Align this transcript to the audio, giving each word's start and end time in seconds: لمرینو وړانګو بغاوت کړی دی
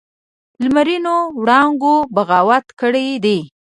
لمرینو 0.63 1.15
وړانګو 1.41 1.95
بغاوت 2.15 2.65
کړی 2.79 3.07
دی 3.23 3.39